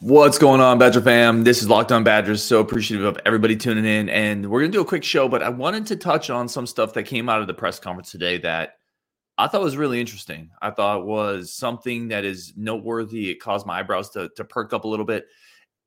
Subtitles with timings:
[0.00, 1.42] What's going on, Badger fam?
[1.42, 2.42] This is Locked On Badgers.
[2.42, 4.10] So appreciative of everybody tuning in.
[4.10, 6.66] And we're going to do a quick show, but I wanted to touch on some
[6.66, 8.74] stuff that came out of the press conference today that
[9.38, 10.50] I thought was really interesting.
[10.60, 13.30] I thought was something that is noteworthy.
[13.30, 15.24] It caused my eyebrows to, to perk up a little bit.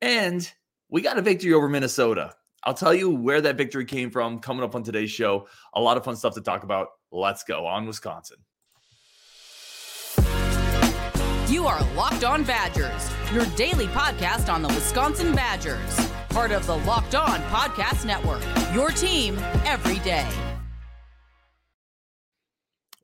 [0.02, 0.52] And
[0.89, 2.34] we got a victory over Minnesota.
[2.64, 5.48] I'll tell you where that victory came from coming up on today's show.
[5.76, 6.88] A lot of fun stuff to talk about.
[7.12, 8.38] Let's go on Wisconsin.
[11.50, 16.77] You are Locked On Badgers, your daily podcast on the Wisconsin Badgers, part of the
[16.77, 18.44] Locked On Podcast Network.
[18.71, 19.35] Your team
[19.66, 20.30] every day.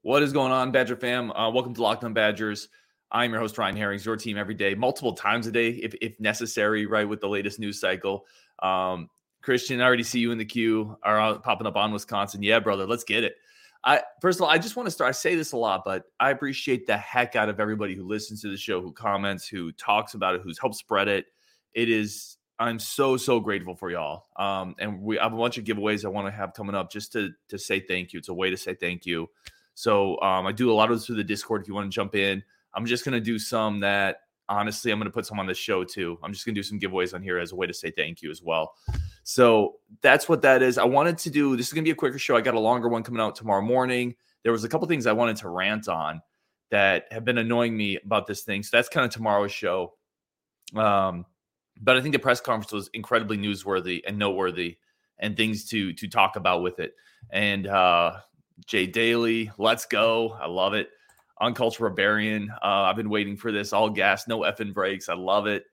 [0.04, 1.32] What is going on, Badger fam?
[1.32, 2.70] Uh, welcome to Locked On Badgers.
[3.12, 6.20] I'm your host, Ryan Herrings, your team every day, multiple times a day if, if
[6.20, 8.28] necessary, right, with the latest news cycle.
[8.62, 9.10] Um,
[9.42, 12.44] Christian, I already see you in the queue, are popping up on Wisconsin.
[12.44, 13.38] Yeah, brother, let's get it.
[13.86, 15.10] I first of all, I just want to start.
[15.10, 18.42] I say this a lot, but I appreciate the heck out of everybody who listens
[18.42, 21.28] to the show, who comments, who talks about it, who's helped spread it.
[21.74, 22.38] It is.
[22.58, 24.26] I'm so so grateful for y'all.
[24.38, 27.12] Um, and we have a bunch of giveaways I want to have coming up just
[27.14, 28.20] to to say thank you.
[28.20, 29.30] It's a way to say thank you.
[29.76, 31.62] So um, I do a lot of this through the Discord.
[31.62, 32.42] If you want to jump in,
[32.74, 36.18] I'm just gonna do some that honestly I'm gonna put some on the show too.
[36.24, 38.32] I'm just gonna do some giveaways on here as a way to say thank you
[38.32, 38.74] as well.
[39.24, 40.78] So that's what that is.
[40.78, 42.38] I wanted to do this is going to be a quicker show.
[42.38, 44.16] I got a longer one coming out tomorrow morning.
[44.44, 46.22] There was a couple things I wanted to rant on
[46.70, 48.62] that have been annoying me about this thing.
[48.62, 49.94] So that's kind of tomorrow's show.
[50.76, 51.26] Um,
[51.82, 54.78] but I think the press conference was incredibly newsworthy and noteworthy
[55.18, 56.94] and things to to talk about with it.
[57.32, 58.18] And uh
[58.68, 60.38] Jay Daly, let's go.
[60.40, 60.90] I love it.
[61.42, 62.50] Uncultured Barbarian.
[62.62, 63.74] Uh, I've been waiting for this.
[63.74, 65.10] All gas, no effing breaks.
[65.10, 65.66] I love it.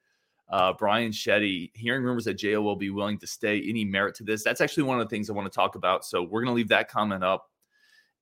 [0.49, 3.63] Uh, Brian Shetty, hearing rumors that Jo will be willing to stay.
[3.67, 4.45] Any merit to this?
[4.45, 6.05] That's actually one of the things I want to talk about.
[6.05, 7.49] So we're going to leave that comment up.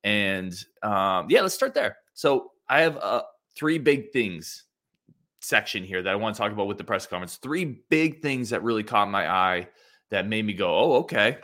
[0.05, 1.97] And um, yeah, let's start there.
[2.15, 3.23] So I have uh,
[3.57, 4.65] three big things
[5.41, 7.37] section here that I want to talk about with the press conference.
[7.37, 9.69] Three big things that really caught my eye
[10.11, 11.39] that made me go, oh, okay.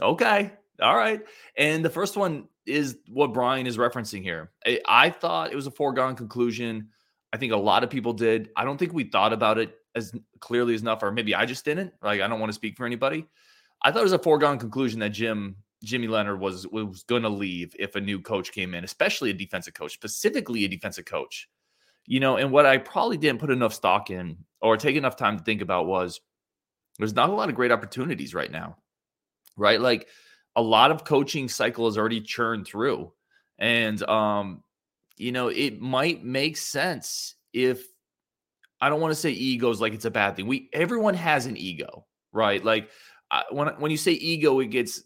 [0.00, 0.52] Okay.
[0.82, 1.22] All right.
[1.56, 4.50] And the first one is what Brian is referencing here.
[4.66, 6.88] I, I thought it was a foregone conclusion.
[7.32, 8.50] I think a lot of people did.
[8.56, 11.64] I don't think we thought about it as clearly as enough, or maybe I just
[11.64, 11.92] didn't.
[12.02, 13.26] Like I don't want to speak for anybody.
[13.82, 17.28] I thought it was a foregone conclusion that Jim Jimmy Leonhard was was going to
[17.28, 21.48] leave if a new coach came in, especially a defensive coach, specifically a defensive coach.
[22.06, 25.38] You know, and what I probably didn't put enough stock in or take enough time
[25.38, 26.20] to think about was
[26.98, 28.76] there's not a lot of great opportunities right now.
[29.56, 29.80] Right?
[29.80, 30.08] Like
[30.56, 33.12] a lot of coaching cycle has already churned through.
[33.58, 34.64] And um,
[35.16, 37.86] you know, it might make sense if
[38.80, 40.46] I don't want to say egos like it's a bad thing.
[40.46, 42.62] We everyone has an ego, right?
[42.64, 42.90] Like
[43.50, 45.02] when when you say ego, it gets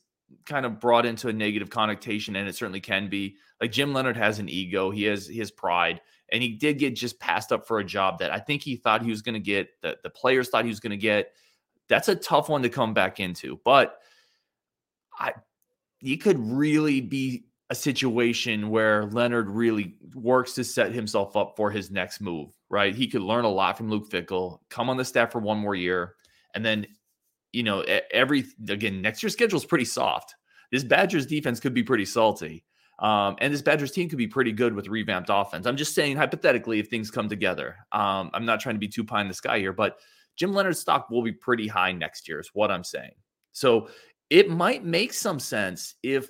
[0.47, 3.37] kind of brought into a negative connotation, and it certainly can be.
[3.61, 4.91] Like Jim Leonhard has an ego.
[4.91, 6.01] He has his pride,
[6.33, 9.03] and he did get just passed up for a job that I think he thought
[9.03, 9.69] he was going to get.
[9.83, 11.33] That the players thought he was going to get.
[11.89, 13.99] That's a tough one to come back into, but
[15.21, 15.33] I
[16.17, 21.91] could really be a situation where Leonhard really works to set himself up for his
[21.91, 22.95] next move, right?
[22.97, 25.77] He could learn a lot from Luke Fickell, come on the staff for one more
[25.77, 26.17] year,
[26.55, 26.87] and then,
[27.53, 30.35] you know, every again, next year's schedule is pretty soft.
[30.73, 32.65] This Badgers defense could be pretty salty.
[32.99, 35.67] Um, and this Badgers team could be pretty good with revamped offense.
[35.67, 39.05] I'm just saying, hypothetically, if things come together, um, I'm not trying to be too
[39.05, 40.01] pie in the sky here, but
[40.37, 43.13] Jim Leonhard's stock will be pretty high next year, is what I'm saying.
[43.53, 43.89] So
[44.31, 46.29] it might make some sense if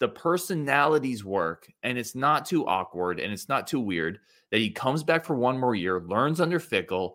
[0.00, 4.18] the personalities work and it's not too awkward and it's not too weird
[4.50, 7.14] that he comes back for one more year, learns under Fickell,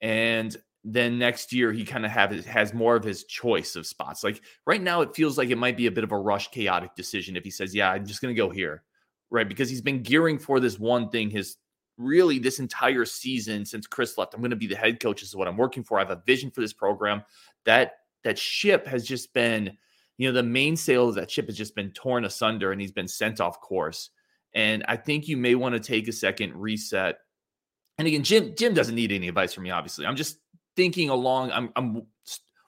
[0.00, 4.22] and then next year he kind of have has more of his choice of spots.
[4.22, 6.94] Like right now, it feels like it might be a bit of a rush, chaotic
[6.94, 8.82] decision if he says, "Yeah, I'm just going to go here,"
[9.30, 9.48] right?
[9.48, 11.56] Because he's been gearing for this one thing his
[11.96, 14.34] really this entire season since Chris left.
[14.34, 15.20] I'm going to be the head coach.
[15.20, 15.98] This is what I'm working for.
[15.98, 17.22] I have a vision for this program.
[17.64, 17.92] That
[18.24, 19.76] that ship has just been
[20.16, 23.08] you know, the mainsail of that ship has just been torn asunder and he's been
[23.08, 24.10] sent off course.
[24.54, 27.18] And I think you may want to take a second, reset.
[27.98, 30.06] And again, Jim Jim doesn't need any advice from me, obviously.
[30.06, 30.38] I'm just
[30.76, 32.06] thinking along, I'm I'm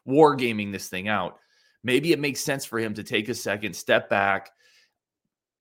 [0.06, 1.38] wargaming this thing out.
[1.84, 4.50] Maybe it makes sense for him to take a second, step back,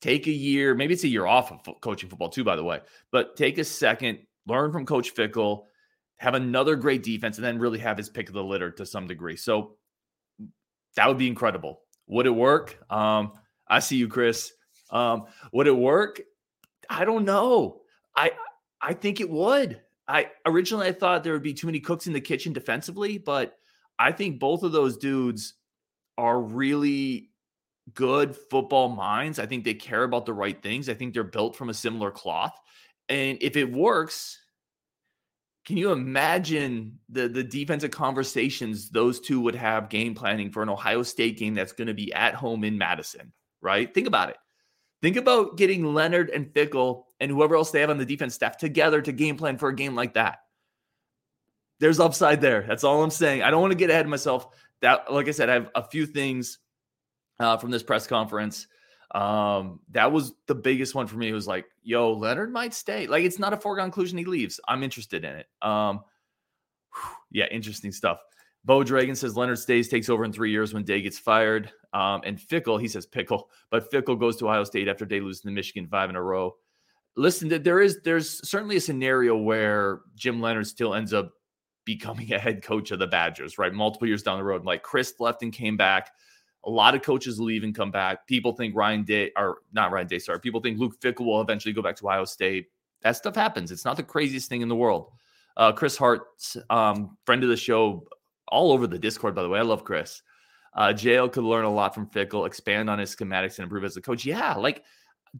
[0.01, 2.79] take a year, maybe it's a year off of coaching football too, by the way,
[3.11, 5.65] but take a second, learn from Coach Fickell,
[6.17, 9.05] have another great defense, and then really have his pick of the litter to some
[9.05, 9.35] degree.
[9.35, 9.75] So
[10.95, 11.81] that would be incredible.
[12.07, 12.77] Would it work?
[12.89, 13.33] Um,
[13.67, 14.53] I see you, Chris.
[14.89, 16.21] Um, would it work?
[16.89, 17.81] I don't know.
[18.15, 18.31] I
[18.81, 19.81] I think it would.
[20.07, 23.57] I originally I thought there would be too many cooks in the kitchen defensively, but
[23.97, 25.55] I think both of those dudes
[26.17, 27.31] are really
[27.93, 29.39] good football minds.
[29.39, 30.89] I think they care about the right things.
[30.89, 32.53] I think they're built from a similar cloth.
[33.09, 34.39] And if it works,
[35.65, 40.69] can you imagine the the defensive conversations those two would have game planning for an
[40.69, 43.91] Ohio State game that's going to be at home in Madison, right?
[43.93, 44.37] Think about it.
[45.01, 48.57] Think about getting Leonhard and Fickell and whoever else they have on the defense staff
[48.57, 50.39] together to game plan for a game like that.
[51.79, 52.63] There's upside there.
[52.67, 53.41] That's all I'm saying.
[53.41, 54.47] I don't want to get ahead of myself.
[54.81, 56.59] That, like I said, I have a few things
[57.39, 58.67] uh, from this press conference.
[59.13, 61.29] Um, that was the biggest one for me.
[61.29, 63.07] It was like, yo, Leonhard might stay.
[63.07, 64.59] Like, it's not a foregone conclusion he leaves.
[64.67, 65.47] I'm interested in it.
[65.61, 66.01] Um,
[67.31, 68.19] yeah, interesting stuff.
[68.65, 71.71] Bo Dragon says Leonhard stays, takes over in three years when Day gets fired.
[71.93, 75.43] Um, and Fickell, he says Pickle, but Fickell goes to Ohio State after Day loses
[75.43, 76.55] to Michigan five in a row.
[77.15, 81.31] Listen, there is there's certainly a scenario where Jim Leonhard still ends up
[81.85, 83.71] becoming a head coach of the Badgers, right?
[83.71, 84.65] Multiple years down the road.
[84.65, 86.11] Like Chris left and came back.
[86.65, 88.27] A lot of coaches leave and come back.
[88.27, 90.39] People think Ryan Day, or not Ryan Day, sorry.
[90.39, 92.67] People think Luke Fickell will eventually go back to Ohio State.
[93.03, 93.71] That stuff happens.
[93.71, 95.11] It's not the craziest thing in the world.
[95.57, 96.23] Uh, Chris Hart,
[96.69, 98.07] um, friend of the show,
[98.47, 99.59] all over the Discord, by the way.
[99.59, 100.21] I love Chris.
[100.73, 103.95] Uh, JL could learn a lot from Fickell, expand on his schematics, and improve as
[103.95, 104.25] a coach.
[104.25, 104.83] Yeah, like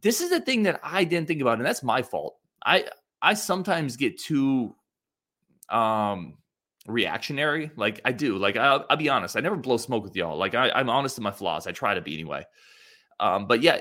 [0.00, 2.36] this is the thing that I didn't think about, and that's my fault.
[2.64, 2.86] I
[3.20, 4.74] I sometimes get too
[5.68, 6.38] um
[6.86, 7.70] reactionary.
[7.76, 8.38] Like I do.
[8.38, 9.36] Like I'll, I'll be honest.
[9.36, 10.36] I never blow smoke with y'all.
[10.36, 11.66] Like I, I'm honest in my flaws.
[11.66, 12.44] I try to be anyway.
[13.18, 13.80] Um, but yeah,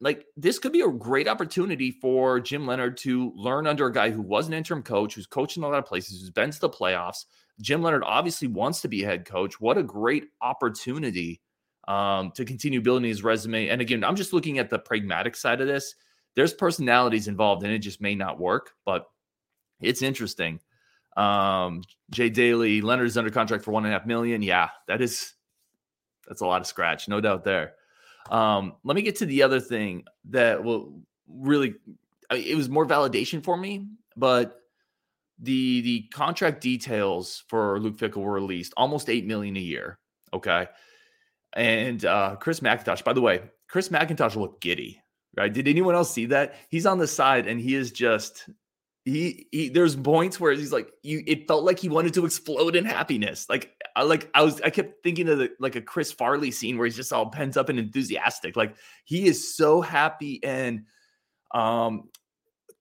[0.00, 4.10] like this could be a great opportunity for Jim Leonhard to learn under a guy
[4.10, 6.60] who was an interim coach, who's coached in a lot of places, who's been to
[6.60, 7.24] the playoffs,
[7.60, 9.60] Jim Leonhard obviously wants to be head coach.
[9.60, 11.40] What a great opportunity
[11.88, 13.68] um, to continue building his resume.
[13.68, 15.94] And again, I'm just looking at the pragmatic side of this.
[16.34, 19.06] There's personalities involved, and it just may not work, but
[19.80, 20.60] it's interesting.
[21.16, 24.42] Um, Jay Daly, Leonhard is under contract for one and a half million.
[24.42, 25.34] Yeah, that is
[26.26, 27.74] that's a lot of scratch, no doubt there.
[28.30, 31.74] Um, let me get to the other thing that will really
[32.30, 33.86] I mean, it was more validation for me,
[34.16, 34.60] but
[35.38, 39.98] the the contract details for Luke Fickell were released, almost eight million a year.
[40.32, 40.68] Okay.
[41.54, 45.02] And uh Chris McIntosh, by the way, Chris McIntosh looked giddy,
[45.36, 45.52] right?
[45.52, 46.54] Did anyone else see that?
[46.68, 48.48] He's on the side and he is just
[49.04, 52.76] he, he there's points where he's like you it felt like he wanted to explode
[52.76, 56.12] in happiness like i like i was i kept thinking of the, like a chris
[56.12, 60.38] farley scene where he's just all pent up and enthusiastic like he is so happy
[60.44, 60.84] and
[61.52, 62.04] um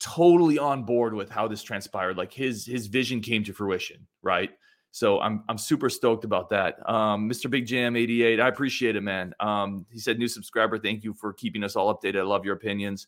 [0.02, 2.18] totally on board with how this transpired.
[2.18, 4.50] Like his his vision came to fruition, right?
[4.92, 6.78] So I'm I'm super stoked about that.
[6.90, 7.50] Um, Mr.
[7.50, 9.34] Big Jam 88, I appreciate it, man.
[9.40, 12.20] Um, he said, new subscriber, thank you for keeping us all updated.
[12.20, 13.08] I love your opinions.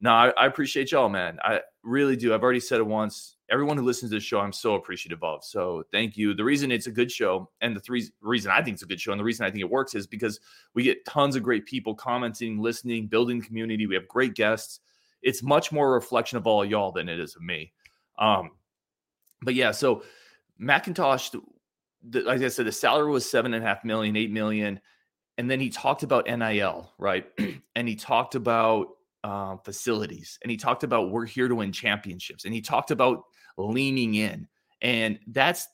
[0.00, 1.38] No, I, I appreciate y'all, man.
[1.42, 2.32] I really do.
[2.32, 3.36] I've already said it once.
[3.50, 5.42] Everyone who listens to the show, I'm so appreciative of.
[5.42, 6.34] So thank you.
[6.34, 9.00] The reason it's a good show, and the three reason I think it's a good
[9.00, 10.38] show, and the reason I think it works is because
[10.74, 13.86] we get tons of great people commenting, listening, building community.
[13.86, 14.80] We have great guests
[15.22, 17.72] it's much more a reflection of all y'all than it is of me.
[18.18, 18.52] Um,
[19.42, 20.02] but yeah, so
[20.60, 21.40] McIntosh,
[22.08, 24.80] the, like I said, the salary was seven and a half million, eight million,
[25.36, 27.26] and then he talked about NIL, right?
[27.76, 28.88] and he talked about
[29.28, 33.24] uh, facilities, and he talked about we're here to win championships, and he talked about
[33.58, 34.48] leaning in,
[34.80, 35.68] and that's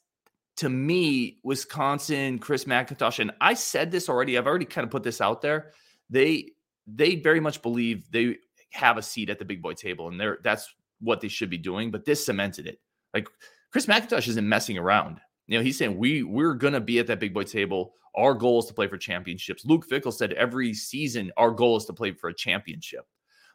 [0.56, 4.38] to me, Wisconsin, Chris McIntosh, and I said this already.
[4.38, 5.72] I've already kind of put this out there.
[6.10, 6.52] They
[6.86, 8.36] they very much believe they
[8.70, 11.58] have a seat at the big boy table, and they're that's what they should be
[11.58, 11.90] doing.
[11.90, 12.80] But this cemented it.
[13.12, 13.28] Like
[13.70, 15.20] Chris McIntosh isn't messing around.
[15.46, 17.94] You know, he's saying we we're gonna be at that big boy table.
[18.16, 19.64] Our goal is to play for championships.
[19.64, 23.06] Luke Fickell said every season our goal is to play for a championship.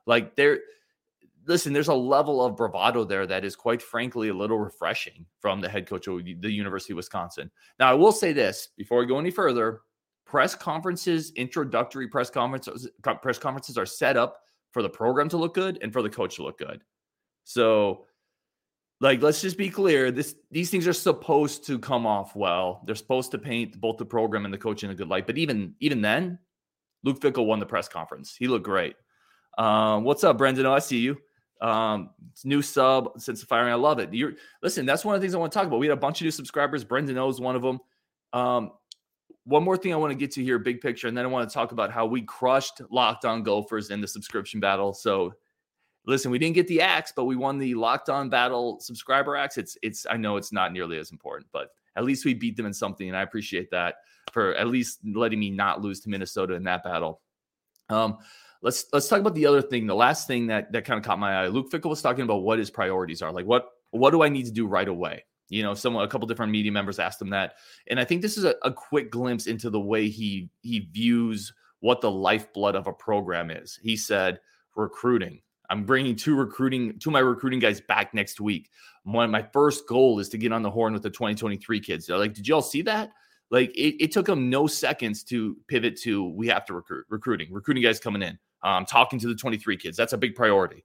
[0.09, 0.61] Like there,
[1.45, 5.61] listen, there's a level of bravado there that is quite frankly a little refreshing from
[5.61, 7.51] the head coach of the University of Wisconsin.
[7.79, 9.81] Now, I will say this before we go any further:
[10.25, 12.89] press conferences, introductory press conferences,
[13.21, 14.39] press conferences are set up
[14.71, 16.83] for the program to look good and for the coach to look good.
[17.43, 18.07] So,
[18.99, 22.81] like, let's just be clear: this these things are supposed to come off well.
[22.87, 25.27] They're supposed to paint both the program and the coach in a good light.
[25.27, 26.39] But even even then,
[27.03, 28.35] Luke Fickell won the press conference.
[28.35, 28.95] He looked great.
[29.59, 30.65] Um, what's up, Brendan?
[30.65, 31.17] Oh, I see you.
[31.61, 32.11] Um,
[32.45, 33.73] new sub since the firing.
[33.73, 34.13] I love it.
[34.13, 34.85] You're listen.
[34.85, 35.79] That's one of the things I want to talk about.
[35.79, 36.85] We had a bunch of new subscribers.
[36.85, 37.79] Brendan knows one of them.
[38.31, 38.71] Um,
[39.43, 41.49] one more thing I want to get to here, big picture, and then I want
[41.49, 44.93] to talk about how we crushed Locked On Gophers in the subscription battle.
[44.93, 45.33] So,
[46.05, 49.57] listen, we didn't get the axe, but we won the Locked On Battle subscriber axe.
[49.57, 52.67] It's, it's, I know it's not nearly as important, but at least we beat them
[52.67, 53.95] in something, and I appreciate that
[54.31, 57.21] for at least letting me not lose to Minnesota in that battle.
[57.89, 58.19] Um,
[58.61, 59.87] let's let's talk about the other thing.
[59.87, 61.47] The last thing that that kind of caught my eye.
[61.47, 63.31] Luke Fickell was talking about what his priorities are.
[63.31, 65.23] Like what what do I need to do right away?
[65.49, 67.55] You know, someone, a couple different media members asked him that,
[67.87, 71.53] and I think this is a, a quick glimpse into the way he he views
[71.79, 73.79] what the lifeblood of a program is.
[73.81, 74.39] He said
[74.75, 75.41] recruiting.
[75.71, 78.69] I'm bringing two recruiting, two of my recruiting guys back next week.
[79.03, 82.07] One, my first goal is to get on the horn with the 2023 kids.
[82.07, 83.11] They're like, did y'all see that?
[83.51, 87.51] Like it, it took them no seconds to pivot to we have to recruit recruiting,
[87.51, 89.97] recruiting guys coming in, um, talking to the 23 kids.
[89.97, 90.83] That's a big priority.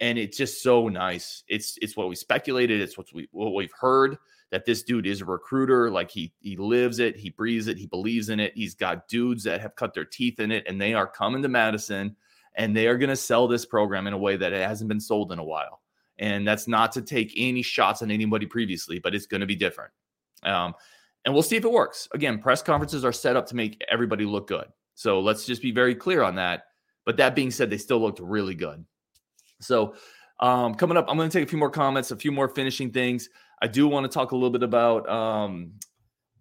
[0.00, 1.44] And it's just so nice.
[1.48, 2.80] It's it's what we speculated.
[2.80, 4.18] It's what we what we've heard
[4.50, 5.90] that this dude is a recruiter.
[5.90, 8.52] Like he he lives it, he breathes it, he believes in it.
[8.56, 11.48] He's got dudes that have cut their teeth in it, and they are coming to
[11.48, 12.16] Madison
[12.54, 15.00] and they are going to sell this program in a way that it hasn't been
[15.00, 15.80] sold in a while.
[16.18, 19.56] And that's not to take any shots on anybody previously, but it's going to be
[19.56, 19.92] different.
[20.44, 20.74] Um,
[21.24, 22.08] and we'll see if it works.
[22.12, 24.66] Again, press conferences are set up to make everybody look good.
[24.94, 26.66] So let's just be very clear on that.
[27.04, 28.84] But that being said, they still looked really good.
[29.60, 29.94] So
[30.40, 32.90] um, coming up, I'm going to take a few more comments, a few more finishing
[32.90, 33.28] things.
[33.62, 35.72] I do want to talk a little bit about, um,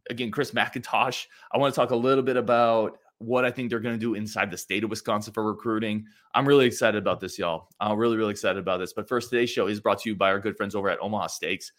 [0.10, 1.26] again, Chris McIntosh.
[1.52, 4.16] I want to talk a little bit about what I think they're going to do
[4.16, 6.06] inside the state of Wisconsin for recruiting.
[6.34, 7.70] I'm really excited about this, y'all.
[7.80, 8.92] I'm really, really excited about this.
[8.94, 11.28] But first, today's show is brought to you by our good friends over at Omaha
[11.28, 11.72] Steaks.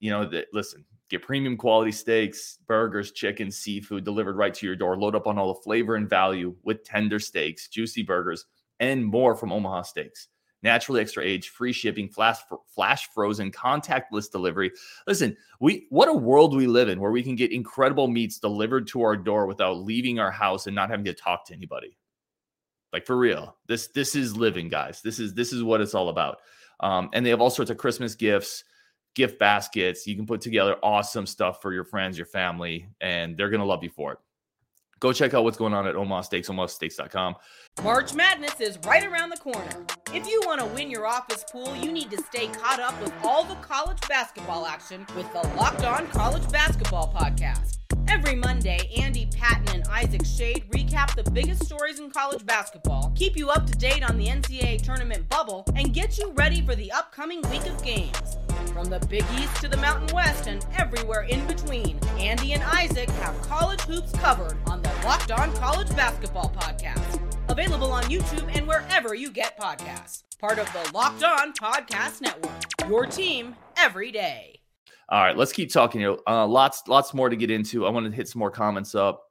[0.00, 4.76] You know, that listen, get premium quality steaks, burgers, chicken, seafood delivered right to your
[4.76, 4.96] door.
[4.98, 8.46] Load up on all the flavor and value with tender steaks, juicy burgers,
[8.80, 10.28] and more from Omaha Steaks
[10.62, 12.38] naturally extra age, free shipping, flash
[12.74, 14.70] flash frozen, contactless delivery.
[15.06, 18.86] Listen, we what a world we live in where we can get incredible meats delivered
[18.88, 21.96] to our door without leaving our house and not having to talk to anybody.
[22.92, 23.56] Like for real.
[23.66, 25.02] This this is living, guys.
[25.02, 26.38] This is this is what it's all about.
[26.80, 28.64] Um, and they have all sorts of Christmas gifts,
[29.18, 30.06] gift baskets.
[30.06, 33.82] You can put together awesome stuff for your friends, your family, and they're gonna love
[33.82, 34.18] you for it.
[35.00, 37.34] Go check out what's going on at Omaha Steaks, omahasteaks.com.
[37.82, 39.84] March Madness is right around the corner.
[40.14, 43.12] If you want to win your office pool, you need to stay caught up with
[43.24, 47.78] all the college basketball action with the Locked On College Basketball Podcast.
[48.08, 53.36] Every Monday, Andy Patton and Isaac Shade recap the biggest stories in college basketball, keep
[53.36, 56.90] you up to date on the NCAA tournament bubble, and get you ready for the
[56.92, 58.38] upcoming week of games.
[58.78, 63.10] From the Big East to the Mountain West and everywhere in between, Andy and Isaac
[63.10, 67.20] have college hoops covered on the Locked On College Basketball Podcast.
[67.48, 70.22] Available on YouTube and wherever you get podcasts.
[70.38, 72.88] Part of the Locked On Podcast Network.
[72.88, 74.60] Your team every day.
[75.08, 76.16] All right, let's keep talking here.
[76.28, 77.84] Uh, lots, lots more to get into.
[77.84, 79.24] I want to hit some more comments up.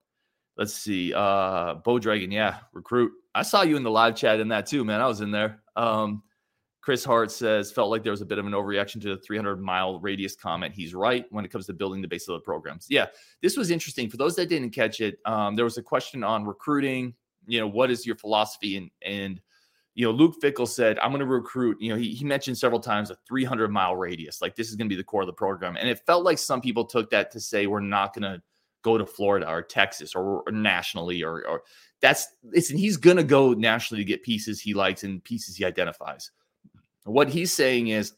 [0.58, 1.14] Let's see.
[1.14, 3.14] Uh, Bo Dragon, yeah, recruit.
[3.34, 5.00] I saw you in the live chat in that too, man.
[5.00, 5.64] I was in there.
[5.78, 6.24] Um,
[6.82, 9.62] Chris Hart says felt like there was a bit of an overreaction to the 300
[9.62, 10.74] mile radius comment.
[10.74, 12.88] He's right when it comes to building the base of the programs.
[12.90, 13.08] Yeah,
[13.42, 15.20] this was interesting for those that didn't catch it.
[15.26, 17.14] Um, there was a question on recruiting.
[17.46, 19.42] You know, what is your philosophy and and
[19.98, 22.80] you know, Luke Fickell said, I'm going to recruit, you know, he, he mentioned several
[22.80, 24.44] times a 300 mile radius.
[24.44, 25.76] Like this is going to be the core of the program.
[25.76, 28.40] And it felt like some people took that to say, we're not going to
[28.84, 31.64] go to Florida or Texas or, or nationally or, or
[32.00, 35.66] that's, listen, he's going to go nationally to get pieces he likes and pieces he
[35.66, 36.30] identifies.
[37.08, 38.14] What he's saying is,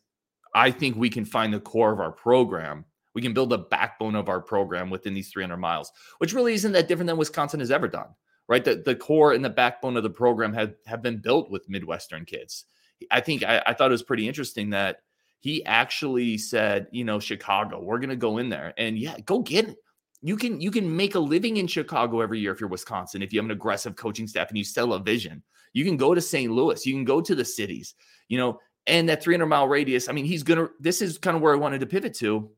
[0.55, 2.85] I think we can find the core of our program.
[3.15, 6.71] We can build a backbone of our program within these 300 miles, which really isn't
[6.71, 8.09] that different than Wisconsin has ever done
[8.49, 8.65] right?
[8.65, 12.25] The, the core and the backbone of the program have, have been built with Midwestern
[12.25, 12.65] kids.
[13.11, 14.97] I think I, I thought it was pretty interesting that
[15.39, 19.39] he actually said, you know, Chicago, we're going to go in there and yeah, go
[19.39, 19.77] get it.
[20.21, 23.31] You can you can make a living in Chicago every year if you're Wisconsin if
[23.31, 25.41] you have an aggressive coaching staff and you sell a vision.
[25.71, 26.51] You can go to St.
[26.51, 27.93] Louis, you can go to the cities,
[28.27, 30.09] you know, and that 300 mile radius.
[30.09, 30.69] I mean, he's gonna.
[30.79, 32.49] This is kind of where I wanted to pivot to.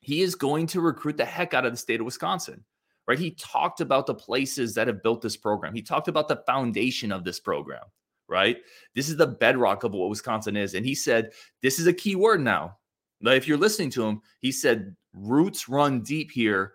[0.00, 2.64] He is going to recruit the heck out of the state of Wisconsin
[3.08, 3.18] right?
[3.18, 5.74] He talked about the places that have built this program.
[5.74, 7.84] He talked about the foundation of this program,
[8.28, 8.58] right?
[8.94, 10.74] This is the bedrock of what Wisconsin is.
[10.74, 12.42] And he said, this is a key word.
[12.42, 12.76] Now,
[13.22, 16.74] if you're listening to him, he said, roots run deep here.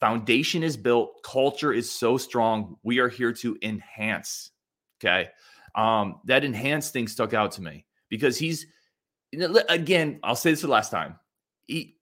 [0.00, 1.22] Foundation is built.
[1.22, 2.76] Culture is so strong.
[2.82, 4.50] We are here to enhance.
[5.00, 5.28] Okay.
[5.74, 8.66] Um, that enhance thing stuck out to me because he's,
[9.68, 11.18] again, I'll say this the last time.
[11.66, 11.96] He,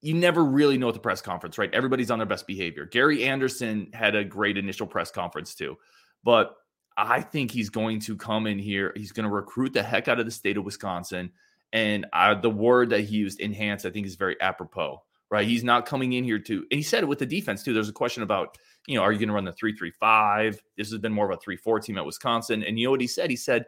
[0.00, 1.74] you never really know at the press conference, right?
[1.74, 2.86] Everybody's on their best behavior.
[2.86, 5.76] Gary Anderson had a great initial press conference too,
[6.22, 6.54] but
[6.96, 8.92] I think he's going to come in here.
[8.94, 11.32] He's going to recruit the heck out of the state of Wisconsin.
[11.72, 15.46] And uh, the word that he used, enhance, I think is very apropos, right?
[15.46, 17.72] He's not coming in here to, and he said it with the defense too.
[17.72, 18.56] There's a question about,
[18.88, 20.62] you know, are you going to run the 335?
[20.76, 22.64] This has been more of a 3 4 team at Wisconsin.
[22.64, 23.28] And you know what he said?
[23.28, 23.66] He said,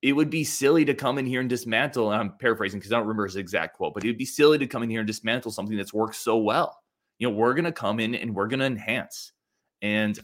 [0.00, 2.12] it would be silly to come in here and dismantle.
[2.12, 4.58] And I'm paraphrasing because I don't remember his exact quote, but it would be silly
[4.58, 6.78] to come in here and dismantle something that's worked so well.
[7.18, 9.32] You know, we're gonna come in and we're gonna enhance.
[9.82, 10.18] And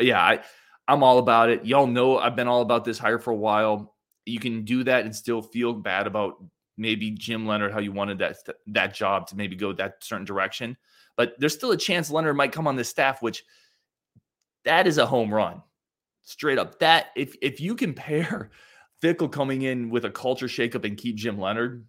[0.00, 0.40] yeah, I
[0.88, 1.64] I'm all about it.
[1.64, 3.94] Y'all know I've been all about this hire for a while.
[4.24, 6.42] You can do that and still feel bad about
[6.78, 8.38] maybe Jim Leonhard how you wanted that
[8.68, 10.76] that job to maybe go that certain direction.
[11.16, 13.44] But there's still a chance Leonhard might come on this staff, which
[14.66, 15.62] that is a home run.
[16.22, 16.78] Straight up.
[16.80, 18.50] That if if you compare
[19.02, 21.86] Fickell coming in with a culture shakeup and keep Jim Leonhard,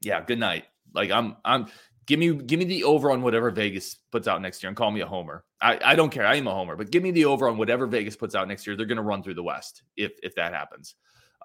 [0.00, 0.64] Yeah, good night.
[0.94, 1.66] Like I'm, I'm.
[2.06, 4.90] Give me, give me the over on whatever Vegas puts out next year, and call
[4.90, 5.44] me a homer.
[5.60, 6.26] I, I don't care.
[6.26, 8.66] I am a homer, but give me the over on whatever Vegas puts out next
[8.66, 8.74] year.
[8.74, 10.96] They're to run through the West if if that happens.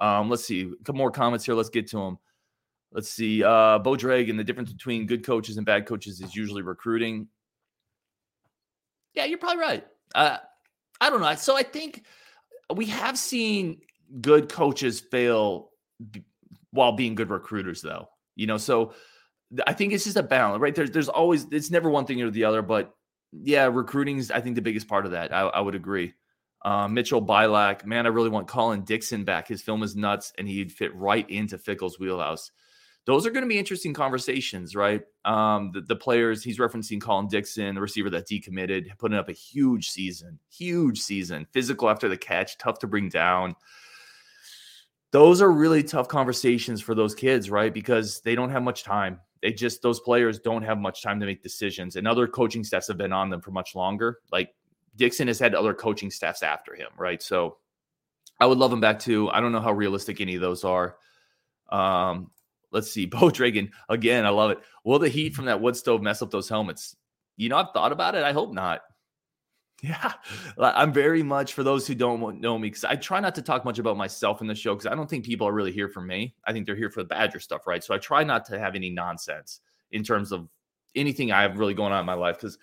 [0.01, 0.61] Um, let's see.
[0.61, 1.53] A couple more comments here.
[1.53, 2.17] Let's get to them.
[2.91, 3.43] Let's see.
[3.43, 7.27] Uh, Bo Dragon, the difference between good coaches and bad coaches is usually recruiting.
[9.13, 9.85] Yeah, you're probably right.
[10.15, 10.37] Uh,
[11.01, 11.35] I don't know.
[11.35, 12.03] So I think
[12.73, 13.81] we have seen
[14.21, 15.69] good coaches fail
[16.11, 16.23] b-
[16.71, 18.07] while being good recruiters, though.
[18.35, 18.93] You know, so
[19.67, 20.73] I think it's just a balance, right?
[20.73, 22.93] There's there's always it's never one thing or the other, but
[23.31, 25.33] yeah, recruiting is I think the biggest part of that.
[25.33, 26.13] I, I would agree.
[26.63, 29.47] Uh, Mitchell Bilak, man, I really want Colin Dixon back.
[29.47, 32.51] His film is nuts, and he'd fit right into Fickell's wheelhouse
[33.05, 35.01] those are going to be interesting conversations, right?
[35.25, 39.33] Um, the, the, players he's referencing Colin Dixon, the receiver that decommitted, putting up a
[39.33, 43.55] huge season, huge season, physical after the catch, tough to bring down.
[45.11, 47.73] Those are really tough conversations for those kids, right?
[47.73, 49.19] Because they don't have much time.
[49.41, 51.95] They just, those players don't have much time to make decisions.
[51.95, 54.19] And other coaching staffs have been on them for much longer.
[54.31, 54.49] Like
[54.95, 57.21] Dixon has had other coaching staffs after him, right?
[57.21, 57.57] So
[58.39, 59.29] I would love him back too.
[59.29, 60.97] I don't know how realistic any of those are.
[61.69, 62.31] Um,
[62.75, 63.05] Let's see.
[63.07, 64.59] Bo Dragon, again, I love it.
[64.83, 65.35] Will the heat mm-hmm.
[65.35, 66.95] from that wood stove mess up those helmets?
[67.37, 68.23] You know, I've thought about it.
[68.23, 68.81] I hope not.
[69.83, 70.13] Yeah,
[70.57, 73.65] I'm very much for those who don't know me because I try not to talk
[73.65, 75.99] much about myself in the show because I don't think people are really here for
[75.99, 76.33] me.
[76.47, 77.83] I think they're here for the Badger stuff, right?
[77.83, 79.59] So I try not to have any nonsense
[79.91, 80.47] in terms of
[80.95, 82.57] anything I have really going on in my life because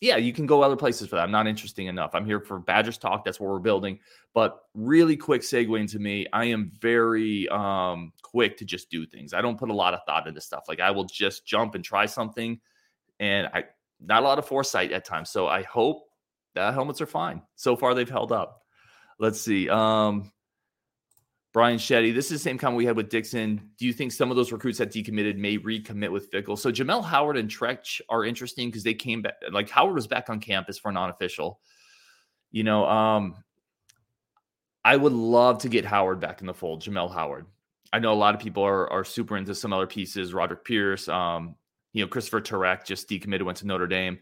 [0.00, 1.22] yeah, you can go other places for that.
[1.22, 2.14] I'm not interesting enough.
[2.14, 3.24] I'm here for Badgers talk.
[3.24, 3.98] That's what we're building.
[4.34, 6.26] But really quick segue into me.
[6.32, 9.32] I am very um, quick to just do things.
[9.32, 10.64] I don't put a lot of thought into stuff.
[10.68, 12.60] Like I will just jump and try something,
[13.20, 13.64] and I
[14.00, 15.30] not a lot of foresight at times.
[15.30, 16.04] So I hope
[16.54, 17.42] that helmets are fine.
[17.54, 18.62] So far, they've held up.
[19.18, 19.70] Let's see.
[19.70, 20.30] Um,
[21.56, 23.70] Brian Shetty, this is the same comment we had with Dixon.
[23.78, 26.58] Do you think some of those recruits that decommitted may recommit with Fickell?
[26.58, 29.36] So Jamel Howard and Treach are interesting because they came back.
[29.50, 31.58] Like Howard was back on campus for non-official.
[32.50, 33.36] You know, um,
[34.84, 36.82] I would love to get Howard back in the fold.
[36.82, 37.46] Jamel Howard.
[37.90, 40.34] I know a lot of people are are super into some other pieces.
[40.34, 41.54] Roderick Pierce, um,
[41.94, 44.18] you know, Christopher Turek just decommitted, went to Notre Dame.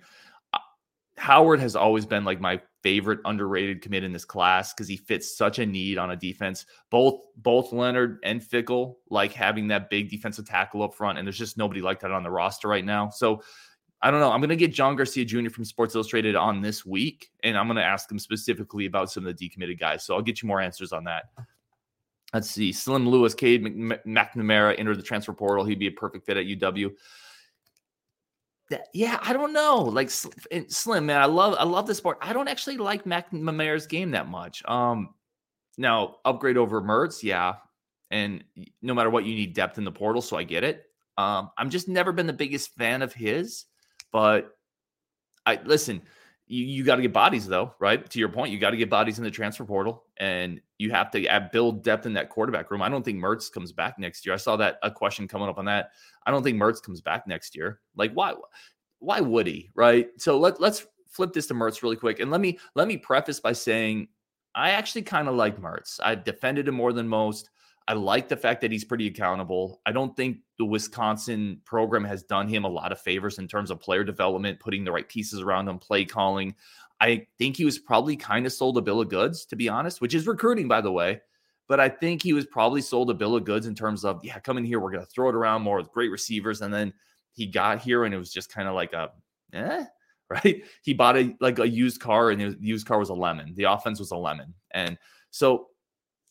[1.16, 5.36] Howard has always been like my favorite underrated commit in this class because he fits
[5.36, 6.66] such a need on a defense.
[6.90, 11.38] Both both Leonhard and Fickell like having that big defensive tackle up front, and there's
[11.38, 13.08] just nobody like that on the roster right now.
[13.08, 13.42] So
[14.02, 14.30] I don't know.
[14.30, 15.48] I'm gonna get John Garcia Jr.
[15.48, 19.34] from Sports Illustrated on this week, and I'm gonna ask him specifically about some of
[19.36, 20.04] the decommitted guys.
[20.04, 21.24] So I'll get you more answers on that.
[22.34, 22.72] Let's see.
[22.72, 25.64] Slim Lewis, Cade McNamara entered the transfer portal.
[25.64, 26.92] He'd be a perfect fit at UW
[28.70, 29.76] that, yeah, I don't know.
[29.82, 32.18] Like Slim, man, I love I love the sport.
[32.20, 34.62] I don't actually like McNamara's game that much.
[34.66, 35.14] Um,
[35.76, 37.54] now upgrade over Mertz, yeah,
[38.10, 38.42] and
[38.80, 40.84] no matter what, you need depth in the portal, so I get it.
[41.18, 43.66] Um, I'm just never been the biggest fan of his,
[44.12, 44.56] but
[45.44, 46.02] I listen.
[46.54, 48.08] You, you got to get bodies though, right?
[48.08, 51.10] To your point, you got to get bodies in the transfer portal, and you have
[51.10, 52.80] to add, build depth in that quarterback room.
[52.80, 54.34] I don't think Mertz comes back next year.
[54.34, 55.90] I saw that a question coming up on that.
[56.26, 57.80] I don't think Mertz comes back next year.
[57.96, 58.34] Like why?
[59.00, 59.70] Why would he?
[59.74, 60.08] Right.
[60.18, 63.40] So let let's flip this to Mertz really quick, and let me let me preface
[63.40, 64.06] by saying
[64.54, 65.98] I actually kind of like Mertz.
[66.04, 67.50] I've defended him more than most.
[67.86, 69.80] I like the fact that he's pretty accountable.
[69.84, 73.70] I don't think the Wisconsin program has done him a lot of favors in terms
[73.70, 76.54] of player development, putting the right pieces around him, play calling.
[77.00, 80.00] I think he was probably kind of sold a bill of goods, to be honest,
[80.00, 81.20] which is recruiting, by the way.
[81.68, 84.38] But I think he was probably sold a bill of goods in terms of, yeah,
[84.38, 86.62] come in here, we're going to throw it around more with great receivers.
[86.62, 86.92] And then
[87.32, 89.10] he got here and it was just kind of like a,
[89.52, 89.84] eh,
[90.30, 90.62] right?
[90.82, 93.54] He bought a like a used car and the used car was a lemon.
[93.56, 94.54] The offense was a lemon.
[94.70, 94.96] And
[95.30, 95.68] so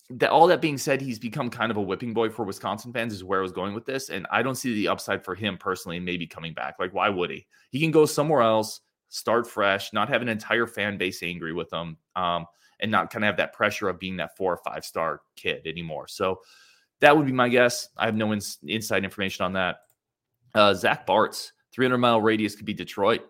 [0.09, 3.13] that all that being said, he's become kind of a whipping boy for Wisconsin fans,
[3.13, 4.09] is where I was going with this.
[4.09, 6.75] And I don't see the upside for him personally, maybe coming back.
[6.79, 7.47] Like, why would he?
[7.71, 11.71] He can go somewhere else, start fresh, not have an entire fan base angry with
[11.71, 11.97] him.
[12.15, 12.45] Um,
[12.83, 15.65] and not kind of have that pressure of being that four or five star kid
[15.65, 16.07] anymore.
[16.07, 16.41] So
[16.99, 17.89] that would be my guess.
[17.97, 19.77] I have no ins- inside information on that.
[20.53, 23.21] Uh, Zach Bartz, 300 mile radius could be Detroit.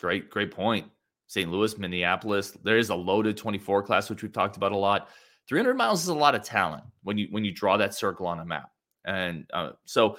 [0.00, 0.86] Great, great point.
[1.26, 1.50] St.
[1.50, 2.52] Louis, Minneapolis.
[2.62, 5.08] There is a loaded 24 class, which we've talked about a lot.
[5.50, 8.38] 300 miles is a lot of talent when you when you draw that circle on
[8.38, 8.70] a map.
[9.04, 10.16] And uh, so,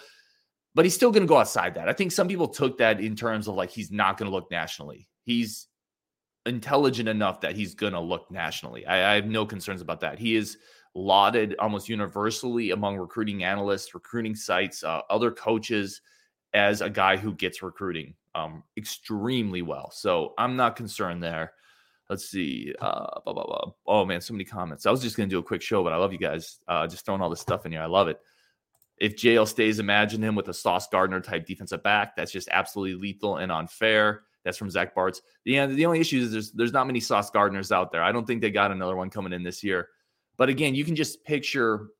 [0.75, 1.87] but he's still going to go outside that.
[1.87, 4.51] I think some people took that in terms of like he's not going to look
[4.51, 5.07] nationally.
[5.23, 5.67] He's
[6.45, 8.85] intelligent enough that he's going to look nationally.
[8.85, 10.19] I, I, have no concerns about that.
[10.19, 10.57] He is
[10.95, 16.01] lauded almost universally among recruiting analysts, recruiting sites, uh, other coaches
[16.53, 19.91] as a guy who gets recruiting um, extremely well.
[19.91, 21.53] So I'm not concerned there.
[22.11, 22.75] Let's see.
[22.81, 23.71] Uh, blah, blah, blah.
[23.87, 24.85] Oh man, so many comments.
[24.85, 26.59] I was just gonna do a quick show, but I love you guys.
[26.67, 27.81] Uh, just throwing all this stuff in here.
[27.81, 28.19] I love it.
[28.97, 32.17] If JL stays, imagine him with a Sauce Gardner type defensive back.
[32.17, 34.23] That's just absolutely lethal and unfair.
[34.43, 35.21] That's from Zach Bartz.
[35.45, 38.03] The, the only issue is there's there's not many Sauce Gardeners out there.
[38.03, 39.87] I don't think they got another one coming in this year.
[40.35, 41.91] But again, you can just picture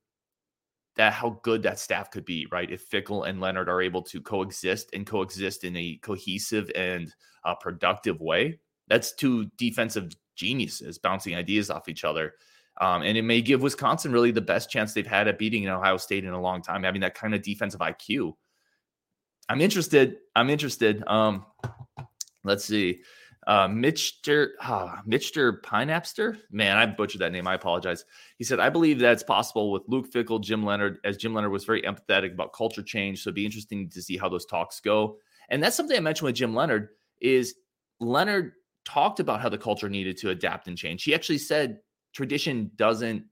[0.96, 2.70] that how good that staff could be, right?
[2.70, 7.10] If Fickell and Leonhard are able to coexist and coexist in a cohesive and
[7.44, 8.58] uh, productive way,
[8.92, 12.34] that's two defensive geniuses bouncing ideas off each other.
[12.78, 15.96] Um, and it may give Wisconsin really the best chance they've had at beating Ohio
[15.96, 18.34] State in a long time, having that kind of defensive IQ.
[19.48, 20.16] I'm interested.
[20.36, 21.02] I'm interested.
[21.06, 21.46] Um,
[22.44, 23.00] let's see.
[23.46, 26.38] Uh, Mitchter, uh, Mitchter Pinapster.
[26.50, 27.48] Man, I butchered that name.
[27.48, 28.04] I apologize.
[28.36, 31.64] He said, I believe that's possible with Luke Fickell, Jim Leonhard, as Jim Leonhard was
[31.64, 33.22] very empathetic about culture change.
[33.22, 35.16] So it'd be interesting to see how those talks go.
[35.48, 36.90] And that's something I mentioned with Jim Leonhard
[37.22, 37.54] is
[38.00, 38.52] Leonhard
[38.84, 41.04] talked about how the culture needed to adapt and change.
[41.04, 41.80] He actually said
[42.12, 43.24] tradition doesn't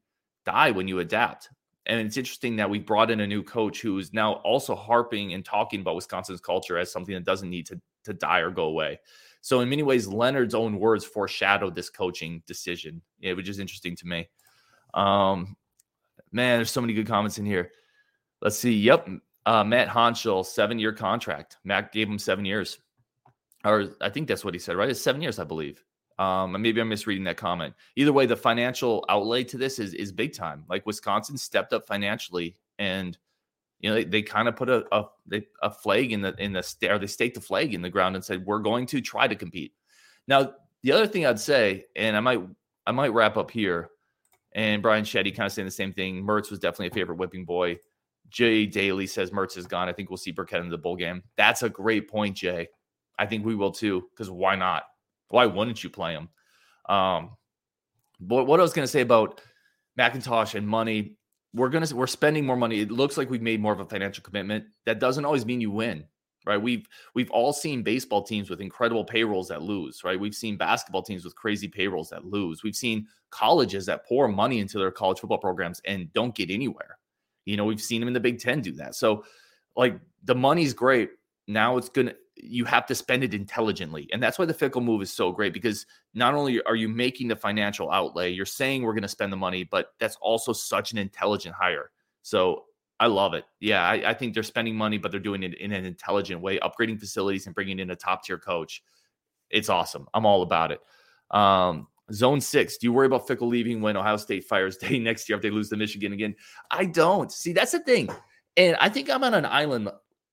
[0.46, 1.48] die when you adapt.
[1.86, 5.34] And it's interesting that we brought in a new coach who is now also harping
[5.34, 8.64] and talking about Wisconsin's culture as something that doesn't need to, to die or go
[8.64, 9.00] away.
[9.40, 14.06] So in many ways, Leonhard's own words foreshadowed this coaching decision, which is interesting to
[14.06, 14.28] me.
[14.92, 15.56] Um,
[16.30, 17.72] man, there's so many good comments in here.
[18.42, 18.74] Let's see.
[18.74, 19.08] Yep,
[19.46, 21.56] uh, Matt Honchel, seven-year contract.
[21.64, 22.78] Matt gave him seven years,
[23.64, 24.88] or I think that's what he said, right?
[24.88, 25.84] It's seven years, I believe.
[26.18, 27.74] Um, and maybe I'm misreading that comment.
[27.96, 30.64] Either way, the financial outlay to this is is big time.
[30.68, 33.16] Like Wisconsin stepped up financially, and
[33.80, 35.06] you know they, they kind of put a a,
[35.62, 38.24] a flag in the in the or they staked the flag in the ground and
[38.24, 39.72] said we're going to try to compete.
[40.28, 42.42] Now, the other thing I'd say, and I might
[42.86, 43.88] I might wrap up here,
[44.52, 46.22] and Brian Shetty kind of saying the same thing.
[46.22, 47.78] Mertz was definitely a favorite whipping boy.
[48.28, 49.88] Jay Daly says Mertz is gone.
[49.88, 51.22] I think we'll see Burkett in the bowl game.
[51.36, 52.68] That's a great point, Jay.
[53.18, 54.84] I think we will too, because why not?
[55.28, 56.28] Why wouldn't you play him?
[56.88, 57.30] Um,
[58.20, 59.40] but what I was going to say about
[59.98, 61.16] McIntosh and money,
[61.52, 62.80] we're gonna we're spending more money.
[62.80, 64.64] It looks like we've made more of a financial commitment.
[64.86, 66.04] That doesn't always mean you win,
[66.46, 66.60] right?
[66.60, 70.18] We've we've all seen baseball teams with incredible payrolls that lose, right?
[70.18, 72.62] We've seen basketball teams with crazy payrolls that lose.
[72.62, 76.98] We've seen colleges that pour money into their college football programs and don't get anywhere.
[77.46, 78.94] You know, we've seen them in the Big Ten do that.
[78.94, 79.24] So,
[79.76, 81.10] like the money's great.
[81.48, 84.08] Now it's gonna you have to spend it intelligently.
[84.12, 87.28] And that's why the Fickell move is so great because not only are you making
[87.28, 90.92] the financial outlay, you're saying we're going to spend the money, but that's also such
[90.92, 91.90] an intelligent hire.
[92.22, 92.64] So
[92.98, 93.44] I love it.
[93.60, 96.58] Yeah, I, I, think they're spending money, but they're doing it in an intelligent way,
[96.58, 98.82] upgrading facilities and bringing in a top tier coach.
[99.48, 100.06] It's awesome.
[100.12, 100.80] I'm all about it.
[101.30, 102.76] Um, zone six.
[102.76, 105.50] Do you worry about Fickell leaving when Ohio State fires Day next year if they
[105.50, 106.34] lose to Michigan again?
[106.70, 107.32] I don't.
[107.32, 108.10] See, that's the thing.
[108.56, 109.88] And I think I'm on an island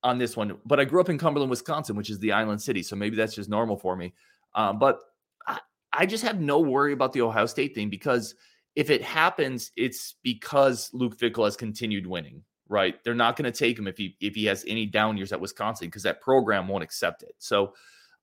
[0.08, 2.82] on this one, but I grew up in Cumberland, Wisconsin, which is the island city.
[2.82, 4.14] So maybe that's just normal for me.
[4.56, 5.00] Um, but
[5.48, 5.60] I,
[5.94, 8.34] I just have no worry about the Ohio State thing because
[8.76, 12.96] if it happens, it's because Luke Fickell has continued winning, right?
[13.04, 15.42] They're not going to take him if he if he has any down years at
[15.42, 17.36] Wisconsin because that program won't accept it.
[17.38, 17.74] So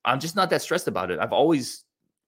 [0.05, 1.18] I'm just not that stressed about it.
[1.18, 1.85] I've always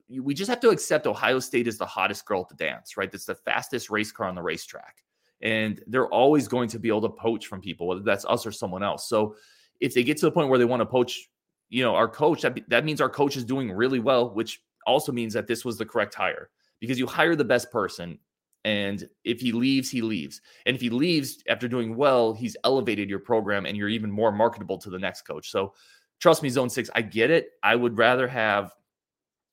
[0.08, 3.10] we just have to accept Ohio State is the hottest girl at the dance, right?
[3.10, 5.02] That's the fastest race car on the racetrack
[5.42, 8.52] and they're always going to be able to poach from people, whether that's us or
[8.52, 9.08] someone else.
[9.08, 9.36] So
[9.80, 11.28] if they get to the point where they want to poach,
[11.68, 15.12] you know, our coach, that, that means our coach is doing really well, which also
[15.12, 18.18] means that this was the correct hire because you hire the best person.
[18.64, 20.40] And if he leaves, he leaves.
[20.64, 24.32] And if he leaves after doing well, he's elevated your program and you're even more
[24.32, 25.50] marketable to the next coach.
[25.50, 25.74] So
[26.20, 27.50] trust me, zone six, I get it.
[27.62, 28.72] I would rather have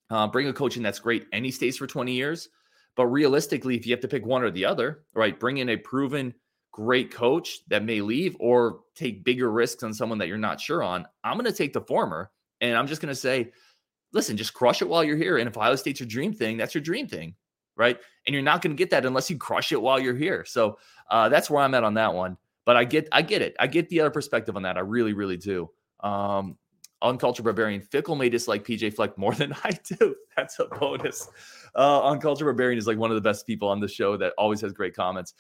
[0.10, 2.50] uh, bring a coach in that's great and he stays for 20 years
[2.96, 5.78] but realistically, if you have to pick one or the other, right, bring in a
[5.78, 6.34] proven
[6.72, 10.84] great coach that may leave or take bigger risks on someone that you're not sure
[10.84, 12.32] on, I'm going to take the former.
[12.62, 13.52] And I'm just going to say,
[14.12, 15.38] listen, just crush it while you're here.
[15.38, 17.36] And if Ohio State's your dream thing, that's your dream thing,
[17.76, 18.00] right?
[18.26, 20.46] And you're not going to get that unless you crush it while you're here.
[20.46, 20.78] So
[21.10, 22.38] uh, that's where I'm at on that one.
[22.66, 23.56] But I get, I get it.
[23.60, 24.78] I get the other perspective on that.
[24.78, 25.70] I really, really do.
[26.00, 26.58] Um,
[27.04, 30.16] Uncultured Barbarian, Fickell may dislike PJ Fleck more than I do.
[30.36, 31.28] That's a bonus.
[31.76, 34.62] Uh, Uncultured Barbarian is like one of the best people on the show that always
[34.62, 35.34] has great comments.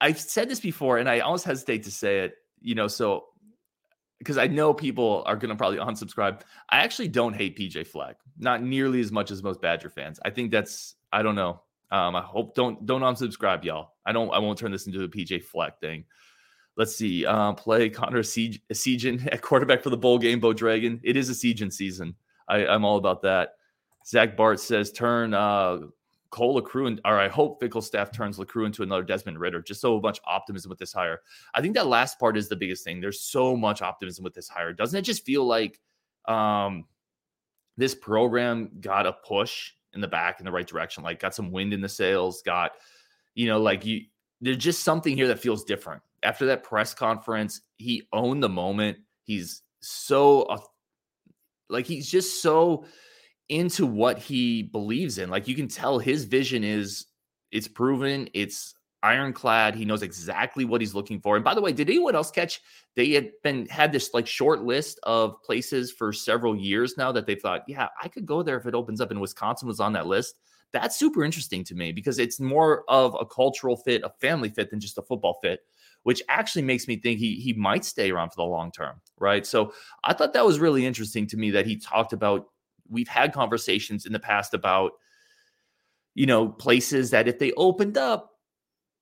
[0.00, 3.26] I've said this before, and I almost hesitate to say it, you know, so
[4.18, 6.42] because I know people are going to probably unsubscribe.
[6.68, 10.20] I actually don't hate PJ Fleck, not nearly as much as most Badger fans.
[10.24, 11.62] I think that's, I don't know.
[11.90, 13.94] Um, I hope don't don't unsubscribe, y'all.
[14.06, 14.30] I don't.
[14.30, 16.04] I won't turn this into a PJ Fleck thing.
[16.80, 17.26] Let's see.
[17.26, 20.98] Uh, play Connor Siegen at quarterback for the bowl game, Bo Dragon.
[21.04, 22.14] It is a Siegen season.
[22.48, 23.56] I, I'm all about that.
[24.06, 25.80] Zach Bart says turn uh,
[26.30, 29.60] Cole LaCrue, and, or I hope Fickell staff turns LaCrue into another Desmond Ridder.
[29.60, 31.20] Just so much optimism with this hire.
[31.52, 32.98] I think that last part is the biggest thing.
[32.98, 34.72] There's so much optimism with this hire.
[34.72, 35.78] Doesn't it just feel like,
[36.28, 36.86] um,
[37.76, 41.52] this program got a push in the back in the right direction, like got some
[41.52, 42.72] wind in the sails, got,
[43.34, 44.06] you know, like you,
[44.40, 46.00] there's just something here that feels different.
[46.22, 48.98] After that press conference, he owned the moment.
[49.24, 50.58] He's so,
[51.68, 52.84] like, he's just so
[53.48, 55.30] into what he believes in.
[55.30, 57.06] Like, you can tell his vision is,
[57.50, 59.74] it's proven, it's ironclad.
[59.74, 61.36] He knows exactly what he's looking for.
[61.36, 62.60] And by the way, did anyone else catch
[62.96, 67.26] they had been had this like short list of places for several years now that
[67.26, 69.92] they thought, yeah, I could go there if it opens up and Wisconsin was on
[69.94, 70.34] that list.
[70.72, 74.70] That's super interesting to me because it's more of a cultural fit, a family fit
[74.70, 75.60] than just a football fit,
[76.02, 79.46] which actually makes me think he he might stay around for the long term, right?
[79.46, 79.72] So
[80.04, 82.46] I thought that was really interesting to me that he talked about
[82.88, 84.92] we've had conversations in the past about
[86.14, 88.30] you know places that if they opened up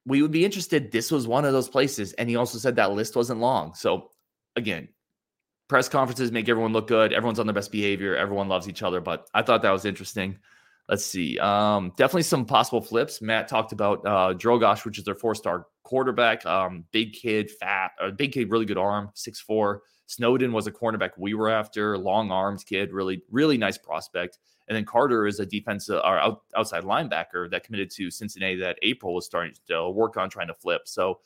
[0.08, 0.90] we would be interested.
[0.90, 2.14] This was one of those places.
[2.14, 3.74] And he also said that list wasn't long.
[3.74, 4.10] So
[4.56, 4.88] again,
[5.68, 7.12] press conferences make everyone look good.
[7.12, 8.16] Everyone's on their best behavior.
[8.16, 9.02] Everyone loves each other.
[9.02, 10.38] But I thought that was interesting.
[10.88, 11.38] Let's see.
[11.38, 13.20] Um, definitely some possible flips.
[13.20, 16.46] Matt talked about uh, Drogosh, which is their four-star quarterback.
[16.46, 19.82] Um, big kid, fat, uh, big kid, really good arm, six four.
[20.06, 24.38] Snowden was a cornerback we were after, long arms kid, really, really nice prospect.
[24.66, 28.78] And then Carter is a defensive or out, outside linebacker that committed to Cincinnati that
[28.80, 30.82] April was starting to work on trying to flip.
[30.86, 31.20] So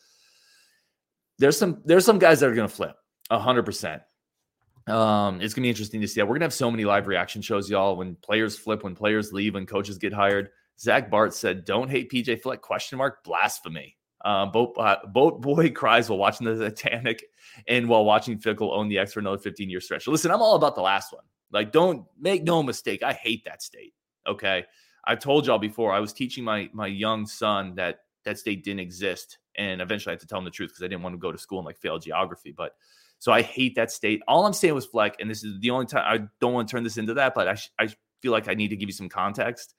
[1.38, 2.96] there's some there's some guys that are going to flip
[3.30, 4.02] hundred percent.
[4.86, 6.22] Um, it's gonna be interesting to see.
[6.22, 7.96] We're gonna have so many live reaction shows, y'all.
[7.96, 10.50] When players flip, when players leave, when coaches get hired.
[10.78, 13.22] Zach Bart said, "Don't hate PJ Fleck?" Question mark.
[13.24, 13.96] Blasphemy.
[14.24, 17.24] Uh, boat uh, boat boy cries while watching the Titanic
[17.66, 20.06] and while watching Fickell own the X for another 15 year stretch.
[20.06, 21.24] Listen, I'm all about the last one.
[21.50, 23.02] Like, don't make no mistake.
[23.02, 23.94] I hate that state.
[24.26, 24.64] Okay.
[25.04, 28.80] I've told y'all before, I was teaching my my young son that that state didn't
[28.80, 29.38] exist.
[29.56, 31.32] And eventually I had to tell him the truth because I didn't want to go
[31.32, 32.54] to school and like fail geography.
[32.56, 32.74] But
[33.22, 34.20] so I hate that state.
[34.26, 36.72] All I'm saying was Fleck, and this is the only time I don't want to
[36.72, 37.86] turn this into that, but I, sh- I
[38.20, 39.76] feel like I need to give you some context.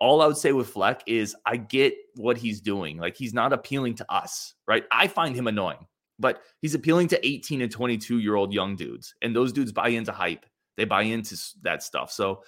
[0.00, 2.98] All I would say with Fleck is I get what he's doing.
[2.98, 4.82] Like he's not appealing to us, right?
[4.90, 5.86] I find him annoying,
[6.18, 9.14] but he's appealing to 18 and 22 year old young dudes.
[9.22, 10.44] And those dudes buy into hype.
[10.76, 12.10] They buy into that stuff.
[12.10, 12.42] So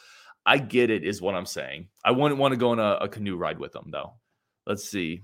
[0.45, 1.91] I get it, is what I'm saying.
[2.05, 4.15] I wouldn't want to go on a, a canoe ride with them, though.
[4.67, 5.23] Let's see.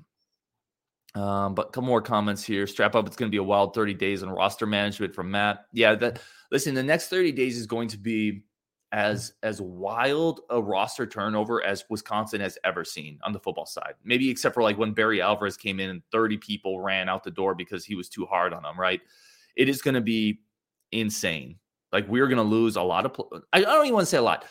[1.14, 2.66] Um, but a couple more comments here.
[2.66, 3.07] Strap up.
[3.07, 5.66] It's going to be a wild 30 days on roster management from Matt.
[5.73, 6.20] Yeah, that
[6.53, 8.42] listen, the next 30 days is going to be
[8.92, 13.94] as as wild a roster turnover as Wisconsin has ever seen on the football side.
[14.05, 17.31] Maybe except for like when Barry Alvarez came in and 30 people ran out the
[17.31, 19.01] door because he was too hard on them, right?
[19.57, 20.40] It is going to be
[20.92, 21.57] insane.
[21.92, 24.18] Like we're going to lose a lot of pl- I don't even want to say
[24.18, 24.44] a lot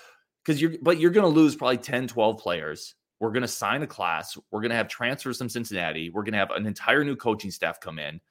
[0.46, 2.96] cuz you're but you're going to lose probably 10 12 players.
[3.20, 4.38] We're going to sign a class.
[4.52, 6.10] We're going to have transfers from Cincinnati.
[6.10, 8.22] We're going to have an entire new coaching staff come in.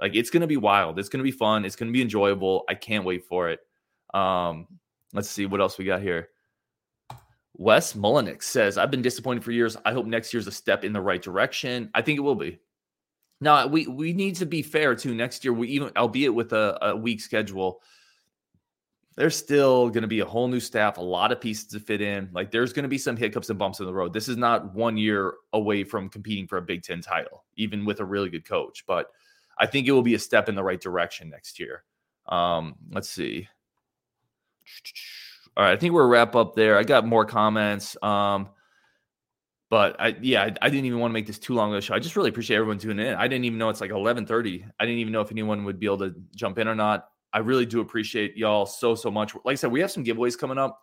[0.00, 0.98] Like it's going to be wild.
[0.98, 1.64] It's going to be fun.
[1.64, 2.64] It's going to be enjoyable.
[2.68, 3.60] I can't wait for it.
[4.14, 4.66] Um
[5.12, 6.28] let's see what else we got here.
[7.54, 9.76] Wes Mullenix says, I've been disappointed for years.
[9.84, 11.90] I hope next year's a step in the right direction.
[11.92, 12.60] I think it will be.
[13.40, 15.14] Now we we need to be fair too.
[15.14, 17.80] Next year, we even albeit with a, a weak schedule,
[19.18, 22.00] there's still going to be a whole new staff, a lot of pieces to fit
[22.00, 22.28] in.
[22.32, 24.12] Like there's going to be some hiccups and bumps in the road.
[24.12, 27.98] This is not one year away from competing for a Big Ten title, even with
[27.98, 28.84] a really good coach.
[28.86, 29.08] But
[29.58, 31.82] I think it will be a step in the right direction next year.
[32.28, 33.48] Um, let's see.
[35.56, 36.78] All right, I think we're wrap up there.
[36.78, 37.96] I got more comments.
[38.00, 38.50] Um,
[39.68, 41.80] but I yeah, I, I, didn't even want to make this too long of a
[41.80, 41.92] show.
[41.92, 43.14] I just really appreciate everyone tuning in.
[43.14, 44.64] I didn't even know it's like 11:30.
[44.78, 47.08] I didn't even know if anyone would be able to jump in or not.
[47.32, 49.34] I really do appreciate y'all so so much.
[49.44, 50.80] Like I said, we have some giveaways coming up.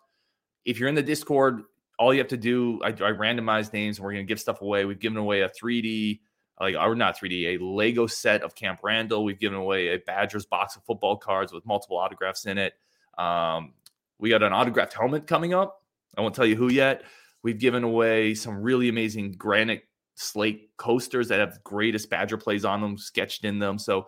[0.64, 1.62] If you're in the Discord,
[1.98, 4.84] all you have to do, I, I randomize names and we're gonna give stuff away.
[4.84, 6.20] We've given away a 3D,
[6.60, 9.24] like or not 3D, a Lego set of Camp Randall.
[9.24, 12.74] We've given away a Badgers box of football cards with multiple autographs in it.
[13.18, 13.72] Um,
[14.18, 15.82] we got an autographed helmet coming up.
[16.16, 17.02] I won't tell you who yet.
[17.42, 19.82] We've given away some really amazing granite
[20.14, 23.78] slate coasters that have the greatest Badger plays on them, sketched in them.
[23.78, 24.06] So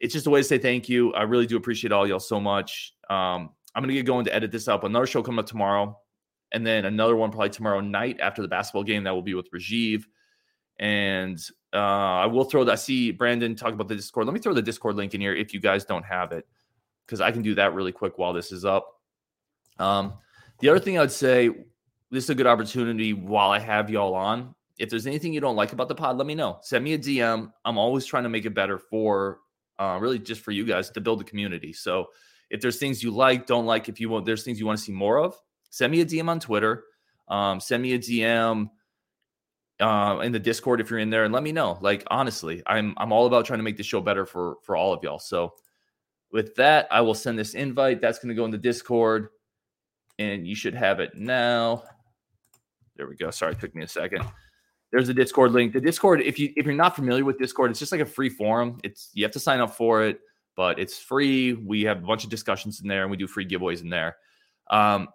[0.00, 1.12] it's just a way to say thank you.
[1.12, 2.94] I really do appreciate all y'all so much.
[3.08, 4.82] Um, I'm gonna get going to edit this up.
[4.82, 5.98] Another show coming up tomorrow,
[6.52, 9.04] and then another one probably tomorrow night after the basketball game.
[9.04, 10.04] That will be with Rajiv.
[10.78, 11.38] And
[11.74, 12.72] uh, I will throw that.
[12.72, 14.26] I see Brandon talk about the Discord.
[14.26, 16.46] Let me throw the Discord link in here if you guys don't have it,
[17.06, 18.88] because I can do that really quick while this is up.
[19.78, 20.14] Um,
[20.60, 21.50] the other thing I would say,
[22.10, 24.54] this is a good opportunity while I have y'all on.
[24.78, 26.58] If there's anything you don't like about the pod, let me know.
[26.62, 27.52] Send me a DM.
[27.66, 29.40] I'm always trying to make it better for
[29.80, 31.72] uh, really just for you guys to build a community.
[31.72, 32.10] So
[32.50, 34.84] if there's things you like, don't like, if you want, there's things you want to
[34.84, 35.34] see more of,
[35.70, 36.84] send me a DM on Twitter.
[37.28, 38.68] Um, send me a DM
[39.80, 41.78] uh, in the Discord if you're in there, and let me know.
[41.80, 44.92] Like honestly, I'm I'm all about trying to make the show better for for all
[44.92, 45.18] of y'all.
[45.20, 45.54] So
[46.32, 48.00] with that, I will send this invite.
[48.00, 49.28] That's going to go in the Discord.
[50.18, 51.84] and you should have it now.
[52.96, 53.30] There we go.
[53.30, 54.24] Sorry, it took me a second.
[54.92, 55.72] There's a Discord link.
[55.72, 58.28] The Discord, if you if you're not familiar with Discord, it's just like a free
[58.28, 58.78] forum.
[58.82, 60.20] It's you have to sign up for it,
[60.56, 61.52] but it's free.
[61.52, 64.16] We have a bunch of discussions in there, and we do free giveaways in there.
[64.70, 65.08] Um,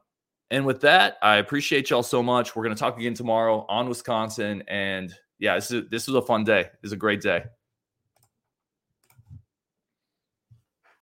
[0.52, 2.56] and with that, I appreciate y'all so much.
[2.56, 6.46] We're gonna talk again tomorrow on Wisconsin, and yeah, this is this was a fun
[6.46, 6.70] day.
[6.82, 7.44] It's a great day.